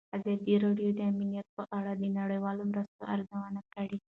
[0.17, 3.97] ازادي راډیو د امنیت په اړه د نړیوالو مرستو ارزونه کړې.